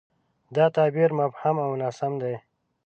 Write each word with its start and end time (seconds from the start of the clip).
دا 0.55 0.65
تعبیر 0.75 1.11
مبهم 1.19 1.55
او 1.65 1.71
ناسم 1.81 2.13
دی. 2.21 2.35